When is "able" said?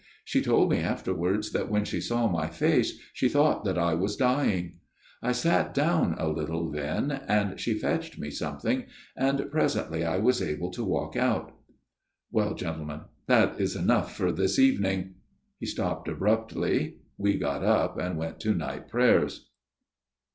10.41-10.71